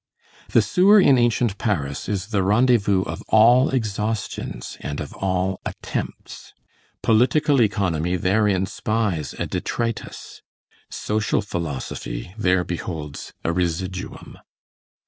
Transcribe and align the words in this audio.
The 0.49 0.63
sewer 0.63 0.99
in 0.99 1.19
ancient 1.19 1.59
Paris 1.59 2.09
is 2.09 2.29
the 2.33 2.41
rendezvous 2.41 3.03
of 3.03 3.21
all 3.27 3.69
exhaustions 3.69 4.75
and 4.79 4.99
of 4.99 5.13
all 5.13 5.59
attempts. 5.63 6.55
Political 7.03 7.61
economy 7.61 8.15
therein 8.15 8.65
spies 8.65 9.35
a 9.37 9.45
detritus, 9.45 10.41
social 10.89 11.43
philosophy 11.43 12.33
there 12.35 12.63
beholds 12.63 13.31
a 13.43 13.53
residuum. 13.53 14.39